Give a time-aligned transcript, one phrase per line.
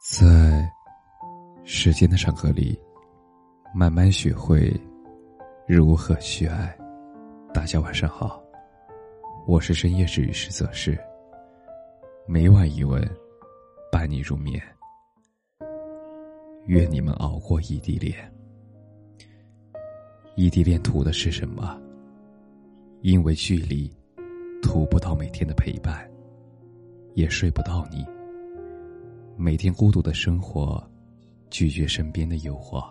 [0.00, 0.66] 在
[1.62, 2.74] 时间的长河里，
[3.74, 4.74] 慢慢学会
[5.68, 6.74] 如何去爱。
[7.52, 8.42] 大家晚上好，
[9.46, 10.98] 我是深夜治愈师泽是。
[12.26, 13.06] 每晚一问，
[13.92, 14.58] 伴你入眠。
[16.64, 18.16] 愿你们熬过异地恋。
[20.34, 21.78] 异地恋图的是什么？
[23.02, 23.94] 因为距离，
[24.62, 26.10] 图不到每天的陪伴，
[27.12, 28.02] 也睡不到你。
[29.42, 30.86] 每天孤独的生活，
[31.48, 32.84] 拒绝身边的诱惑。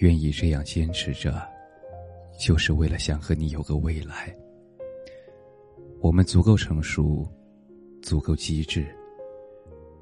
[0.00, 1.40] 愿意这样坚持着，
[2.36, 4.36] 就是为了想和你有个未来。
[6.00, 7.24] 我们足够成熟，
[8.02, 8.92] 足够机智。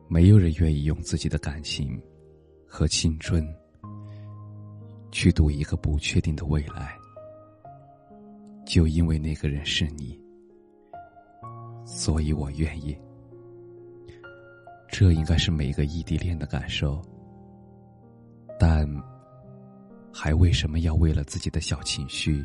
[0.09, 2.01] 没有人愿意用自己的感情
[2.67, 3.47] 和青春
[5.13, 6.97] 去赌一个不确定的未来。
[8.65, 10.19] 就因为那个人是你，
[11.85, 12.97] 所以我愿意。
[14.89, 17.03] 这应该是每个异地恋的感受，
[18.59, 18.89] 但
[20.13, 22.45] 还为什么要为了自己的小情绪，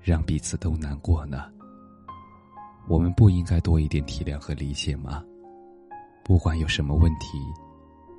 [0.00, 1.50] 让彼此都难过呢？
[2.88, 5.24] 我们不应该多一点体谅和理解吗？
[6.24, 7.38] 不管有什么问题，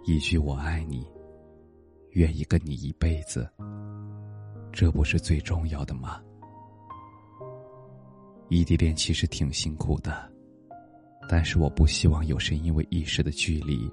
[0.06, 1.06] 一句“我爱你”，
[2.12, 3.50] 愿意跟你一辈子，
[4.72, 6.22] 这不是最重要的吗？
[8.50, 10.32] 异地恋其实挺辛苦的。
[11.28, 13.90] 但是我不希望有谁因为一时的距离，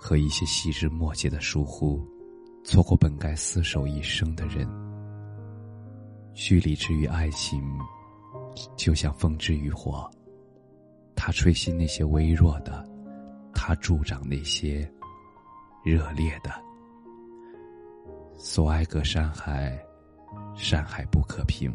[0.00, 2.06] 和一些细枝末节的疏忽，
[2.64, 4.66] 错过本该厮守一生的人。
[6.32, 7.62] 距离之于爱情，
[8.76, 10.10] 就像风之于火，
[11.14, 12.86] 它吹熄那些微弱的，
[13.54, 14.90] 它助长那些
[15.84, 16.50] 热烈的。
[18.36, 19.78] 所爱隔山海，
[20.54, 21.74] 山海不可平。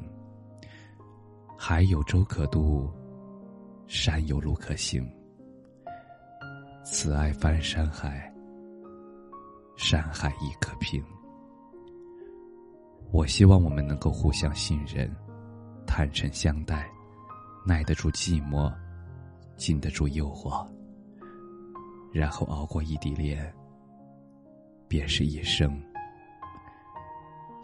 [1.57, 2.89] 海有舟可渡。
[3.93, 5.05] 山有路可行，
[6.81, 8.33] 此爱翻山海，
[9.75, 11.03] 山海亦可平。
[13.11, 15.13] 我希望我们能够互相信任，
[15.85, 16.89] 坦诚相待，
[17.67, 18.73] 耐得住寂寞，
[19.57, 20.65] 经得住诱惑，
[22.13, 23.53] 然后熬过异地恋，
[24.87, 25.69] 便是一生。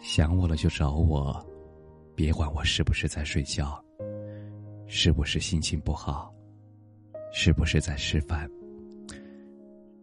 [0.01, 1.41] 想我了就找我，
[2.15, 3.81] 别管我是不是在睡觉。
[4.87, 6.33] 是不是心情不好？
[7.33, 8.49] 是不是在吃饭？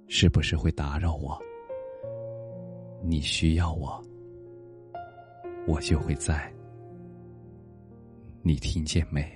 [0.08, 1.40] 是不是会打扰我？
[3.02, 4.02] 你需要我，
[5.66, 6.52] 我就会在。
[8.42, 9.26] 你听见没？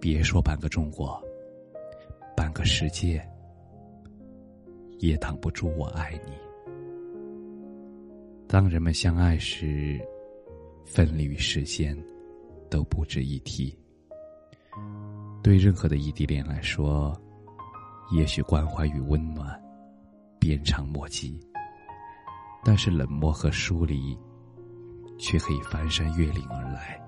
[0.00, 1.22] 别说半个中国，
[2.36, 3.24] 半个世界
[4.98, 6.32] 也挡不住我爱你。
[8.48, 10.00] 当人们相爱时，
[10.84, 11.96] 分离于世间。
[12.68, 13.76] 都不值一提。
[15.42, 17.18] 对任何的异地恋来说，
[18.10, 19.60] 也许关怀与温暖
[20.38, 21.40] 鞭长莫及，
[22.64, 24.18] 但是冷漠和疏离
[25.18, 27.00] 却可以翻山越岭而来。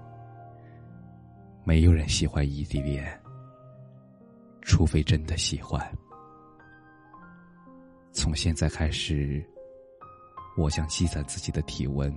[1.65, 3.21] 没有人喜欢异地恋，
[4.63, 5.81] 除非真的喜欢。
[8.13, 9.45] 从现在开始，
[10.57, 12.13] 我将积攒自己的体温，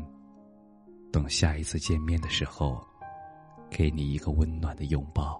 [1.11, 2.81] 等下一次见面的时候。
[3.73, 5.39] 给你一个温暖的拥抱。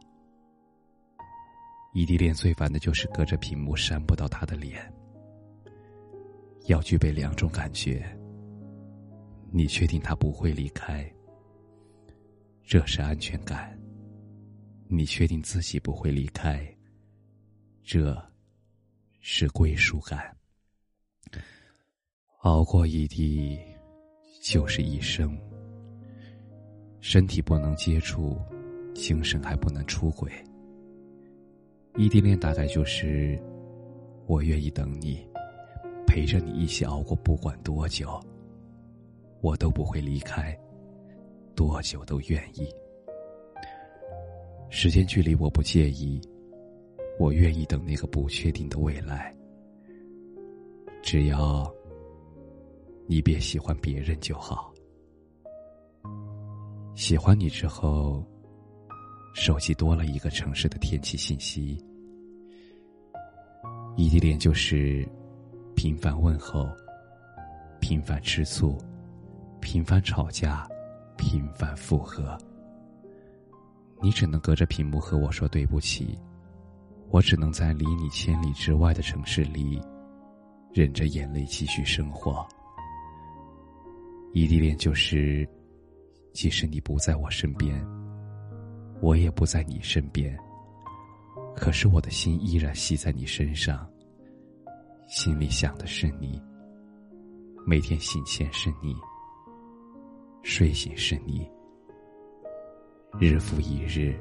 [1.94, 4.92] 异地恋最烦的就是隔着屏幕扇不到他的脸。
[6.66, 8.04] 要具备两种感觉。
[9.52, 11.08] 你确定他不会离开？
[12.64, 13.80] 这是安全感。
[14.88, 16.68] 你确定自己不会离开？
[17.84, 18.18] 这
[19.20, 20.36] 是归属感。
[22.40, 23.60] 熬过异地，
[24.42, 25.38] 就是一生。
[27.04, 28.38] 身体不能接触，
[28.96, 30.32] 精神还不能出轨。
[31.98, 33.38] 异地恋大概就是，
[34.26, 35.20] 我愿意等你，
[36.08, 38.18] 陪着你一起熬过，不管多久，
[39.42, 40.58] 我都不会离开，
[41.54, 42.74] 多久都愿意。
[44.70, 46.22] 时间距离我不介意，
[47.20, 49.36] 我愿意等那个不确定的未来。
[51.02, 51.70] 只要
[53.08, 54.73] 你别喜欢别人就好。
[56.96, 58.24] 喜欢你之后，
[59.34, 61.84] 手机多了一个城市的天气信息。
[63.96, 65.08] 异地恋就是
[65.76, 66.70] 频繁问候、
[67.80, 68.78] 频繁吃醋、
[69.60, 70.68] 频繁吵架、
[71.18, 72.38] 频繁复合。
[74.00, 76.18] 你只能隔着屏幕和我说对不起，
[77.10, 79.82] 我只能在离你千里之外的城市里，
[80.72, 82.46] 忍着眼泪继续生活。
[84.32, 85.50] 异地恋就是。
[86.34, 87.80] 即使你不在我身边，
[89.02, 90.38] 我也不在你身边。
[91.56, 93.88] 可是我的心依然系在你身上，
[95.08, 96.42] 心里想的是你，
[97.66, 98.96] 每天醒前是你，
[100.42, 101.48] 睡醒是你，
[103.20, 104.20] 日复一日，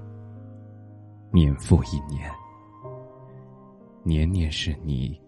[1.32, 2.30] 年复一年，
[4.02, 5.18] 年年是你，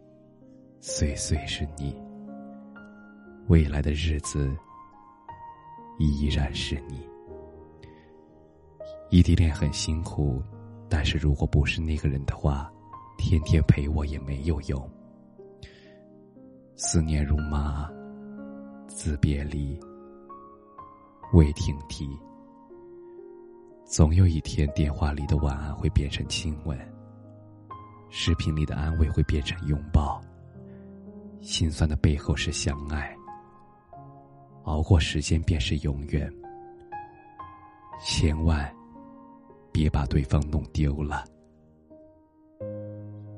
[0.81, 1.98] 岁岁是你，
[3.48, 4.54] 未来的日子
[5.99, 7.00] 依然是你。
[9.11, 10.43] 异地恋很辛苦。
[10.87, 12.70] 但是如果不是那个人的话，
[13.19, 14.91] 天天陪我也没有用。
[16.76, 17.91] 思念如麻，
[18.87, 19.76] 自别离
[21.32, 22.08] 未停蹄。
[23.85, 26.79] 总有一天，电话里的晚安会变成亲吻，
[28.08, 30.20] 视频里的安慰会变成拥抱。
[31.41, 33.17] 心酸的背后是相爱，
[34.64, 36.31] 熬过时间便是永远。
[38.05, 38.70] 千万。
[39.72, 41.25] 别把对方弄丢了。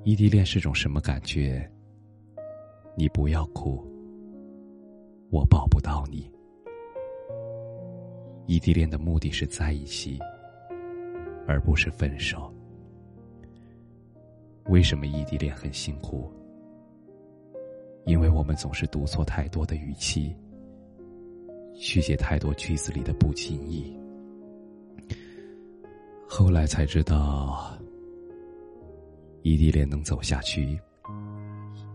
[0.05, 1.67] 异地恋是种什么感觉？
[2.95, 3.83] 你不要哭，
[5.31, 6.31] 我抱不到你。
[8.47, 10.19] 异地恋的目的是在一起，
[11.49, 12.53] 而不是分手。
[14.67, 16.31] 为什么异地恋很辛苦？
[18.05, 20.37] 因为我们总是读错太多的语气，
[21.77, 23.95] 续写太多句子里的不经意。
[26.27, 27.79] 后来才知道，
[29.43, 30.79] 异地恋能走下去，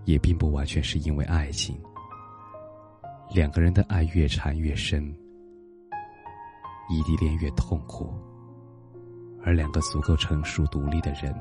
[0.06, 1.78] 也并不完全是因为爱情。
[3.34, 5.04] 两个人的爱越缠越深，
[6.90, 8.14] 异地恋越痛苦。
[9.44, 11.36] 而两个足够成熟独立的人，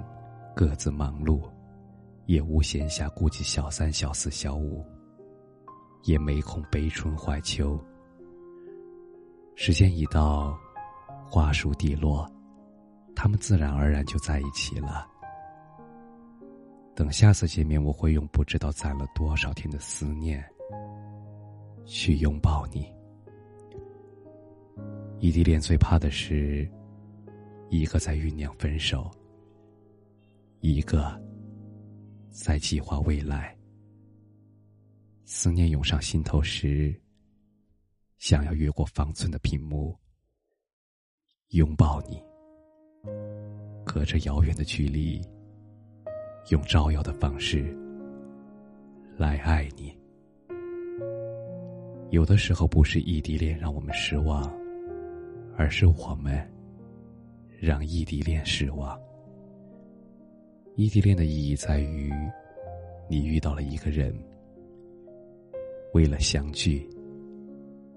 [0.56, 1.42] 各自忙碌，
[2.26, 4.84] 也无闲暇顾及小三、小四、小五，
[6.04, 7.78] 也没空悲春怀秋。
[9.54, 10.58] 时间一到，
[11.26, 12.30] 花熟蒂落。
[13.14, 15.06] 他们自然而然就在一起了。
[16.94, 20.42] 等下次见面，我会用不知道攒了多少天的思念
[21.84, 22.90] 去拥抱你。
[25.18, 26.70] 异地恋最怕的是，
[27.68, 29.10] 一个在酝酿分手，
[30.60, 31.20] 一个
[32.30, 33.54] 在计划未来。
[35.26, 36.98] 思念涌上心头时，
[38.20, 39.96] 想要越过方寸的屏幕
[41.52, 42.22] 拥抱你。
[43.82, 45.18] 隔着遥远的距离，
[46.50, 47.74] 用照耀的方式
[49.16, 49.98] 来爱你。
[52.10, 54.52] 有的时候不是异地恋让我们失望，
[55.56, 56.46] 而是我们
[57.58, 59.00] 让异地恋失望。
[60.76, 62.12] 异地恋的意义在于，
[63.08, 64.14] 你遇到了一个人，
[65.94, 66.86] 为了相聚，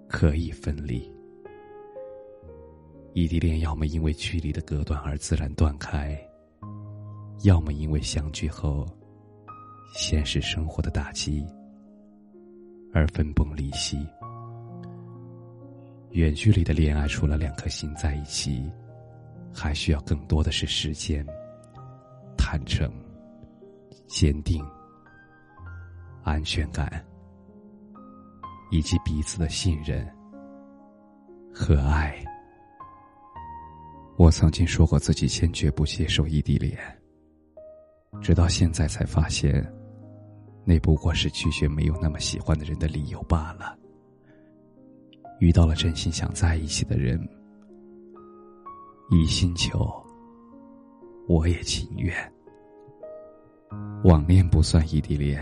[0.07, 1.11] 可以分离。
[3.13, 6.19] 异地恋要么因为距离的隔断而自然断开，
[7.43, 8.87] 要么因为相聚后，
[9.93, 11.45] 现实生活的打击
[12.91, 14.07] 而分崩离析。
[16.11, 18.71] 远距离的恋爱，除了两颗心在一起，
[19.53, 21.25] 还需要更多的是时间、
[22.37, 22.91] 坦诚、
[24.07, 24.63] 坚定、
[26.23, 27.03] 安全感，
[28.73, 30.03] 以及彼此的信任
[31.53, 32.11] 和爱。
[34.17, 36.75] 我曾经说过自己坚决不接受异地恋，
[38.19, 39.63] 直到现在才发现，
[40.65, 43.77] 那不过是拒绝没有那么喜欢的人的理由罢了。
[45.39, 47.19] 遇到了真心想在一起的人，
[49.11, 50.03] 一心求，
[51.27, 52.11] 我也情愿。
[54.03, 55.39] 网恋不算异地恋，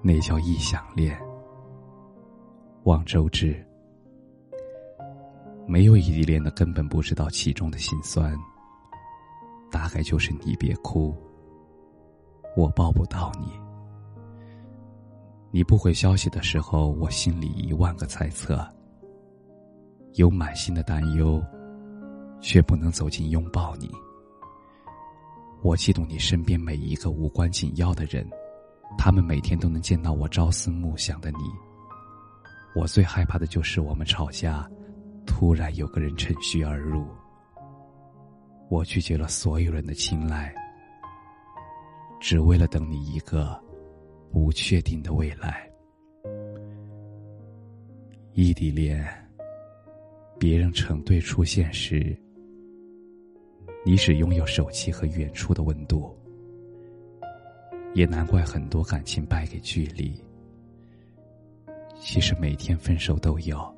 [0.00, 1.20] 那叫异想恋。
[2.84, 3.64] 望周知。
[5.66, 8.36] 没有异地恋的，根本不知道其中的辛酸。
[9.70, 11.14] 大概就是你别哭，
[12.56, 13.52] 我抱不到你。
[15.52, 18.66] 你不回消息的时候，我心里一万个猜测，
[20.14, 21.40] 有满心的担忧，
[22.40, 23.88] 却不能走近拥抱你。
[25.62, 28.28] 我嫉妒你身边每一个无关紧要的人，
[28.98, 31.69] 他们每天都能见到我朝思暮想的你。
[32.74, 34.68] 我最害怕的就是我们吵架。
[35.26, 37.06] 突然有个人趁虚而入，
[38.68, 40.52] 我拒绝了所有人的青睐，
[42.20, 43.58] 只为了等你一个
[44.32, 45.70] 不确定的未来。
[48.32, 49.06] 异地恋，
[50.38, 52.16] 别人成对出现时，
[53.84, 56.18] 你只拥有手机和远处的温度，
[57.94, 60.20] 也难怪很多感情败给距离。
[62.00, 63.76] 其实每天分手都有。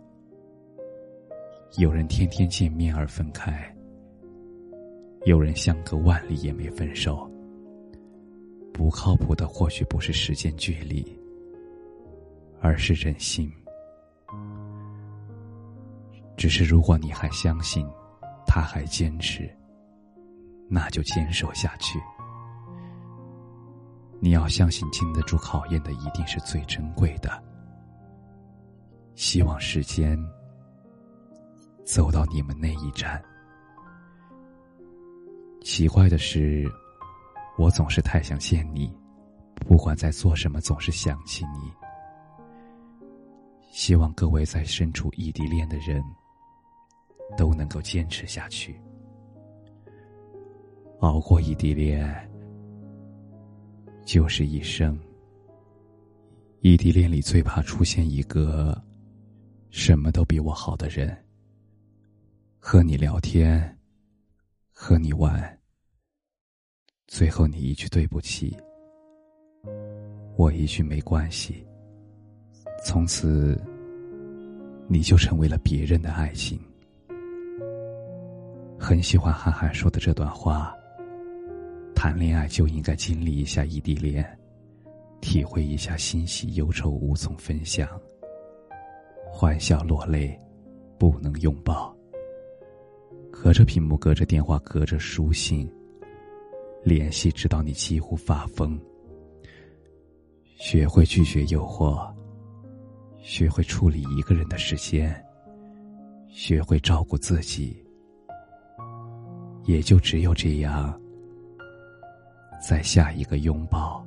[1.77, 3.75] 有人天天见面而分开，
[5.25, 7.29] 有人相隔万里也没分手。
[8.73, 11.05] 不靠谱的或许不是时间距离，
[12.61, 13.53] 而是人心。
[16.37, 17.87] 只是如果你还相信，
[18.47, 19.51] 他还坚持，
[20.69, 21.99] 那就坚守下去。
[24.21, 27.52] 你要相信，经得住考验的一定是最珍贵的。
[29.15, 30.19] 希望时间
[31.85, 33.23] 走到你们那一站。
[35.63, 36.71] 奇怪的是，
[37.59, 38.93] 我总是太想见你，
[39.55, 41.73] 不管在做什么，总是想起你。
[43.71, 46.03] 希望各位在身处异地恋的人。
[47.35, 48.79] 都能够坚持下去，
[51.01, 52.31] 熬过异地恋
[54.05, 55.01] 就是一生。
[56.61, 58.79] 异地恋里最怕出现一个
[59.73, 61.17] 什么都比我好的人，
[62.59, 63.79] 和你聊天，
[64.71, 65.59] 和你玩，
[67.07, 68.55] 最后你一句对不起，
[70.37, 71.67] 我一句没关系，
[72.85, 73.59] 从此
[74.89, 76.61] 你就成为了别人的爱情。
[78.79, 80.77] 很喜欢韩寒说的这段话。
[81.95, 84.39] 谈恋爱就应该经历一下异地恋，
[85.23, 87.89] 体会一下欣喜忧愁无从分享，
[89.35, 90.39] 欢笑落泪
[90.99, 91.93] 不能拥抱，
[93.31, 95.69] 隔着屏幕，隔着电话，隔着书信，
[96.85, 98.79] 联系直到你几乎发疯。
[100.59, 102.09] 学会拒绝诱惑，
[103.23, 105.13] 学会处理一个人的时间，
[106.29, 107.83] 学会照顾自己。
[109.65, 111.01] 也就只有这样，
[112.61, 114.05] 在下一个拥抱，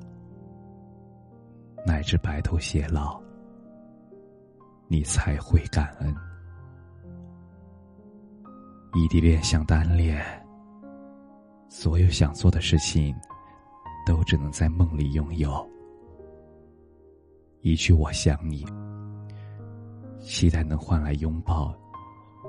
[1.86, 3.22] 乃至白头偕老，
[4.88, 6.15] 你才会感恩。
[8.94, 10.24] 异地恋像单恋，
[11.68, 13.13] 所有想做的事情，
[14.06, 15.70] 都只能在梦里拥有。
[17.62, 18.65] 一句“我想你”，
[20.22, 21.75] 期待能换来拥抱，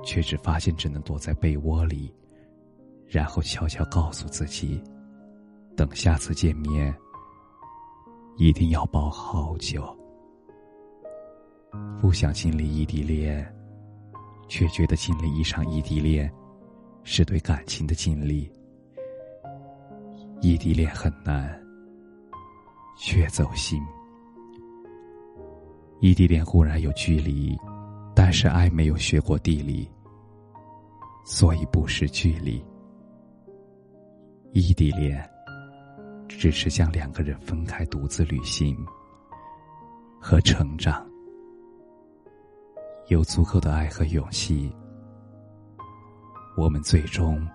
[0.03, 2.13] 却只发现只能躲在被窝里。
[3.07, 4.83] 然后悄悄告诉自己，
[5.75, 6.93] 等下次见面，
[8.35, 9.96] 一定要抱好久。
[11.99, 13.45] 不想经历异地恋，
[14.47, 16.31] 却觉得经历一场异地恋，
[17.03, 18.51] 是对感情的尽力。
[20.41, 21.59] 异地恋很难，
[22.99, 23.81] 却走心。
[25.99, 27.57] 异地恋固然有距离，
[28.13, 29.89] 但是爱没有学过地理，
[31.25, 32.63] 所以不是距离。
[34.51, 35.27] 异地恋，
[36.27, 38.77] 只是将两个人分开，独自旅行
[40.21, 41.03] 和成长。
[43.07, 44.69] 有足够的爱和勇气，
[46.57, 47.47] 我们最终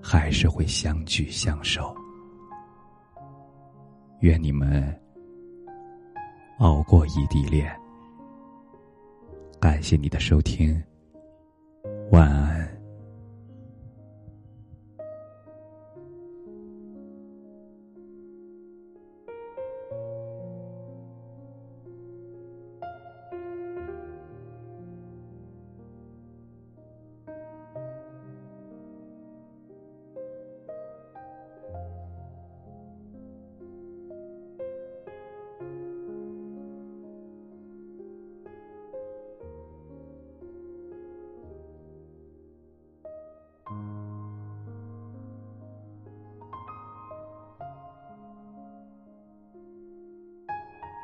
[0.00, 1.92] 还是会相聚相守。
[4.20, 4.96] 愿你们
[6.60, 7.76] 熬过异地恋。
[9.58, 10.80] 感谢你的收听，
[12.12, 12.41] 晚安。